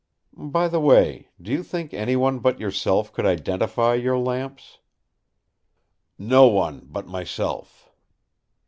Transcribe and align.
By 0.35 0.67
the 0.67 0.79
way, 0.79 1.27
do 1.39 1.51
you 1.51 1.61
think 1.61 1.93
anyone 1.93 2.39
but 2.39 2.59
yourself 2.59 3.13
could 3.13 3.27
identify 3.27 3.93
your 3.93 4.17
lamps?" 4.17 4.79
"No 6.17 6.47
one 6.47 6.87
but 6.89 7.05
myself!" 7.05 7.87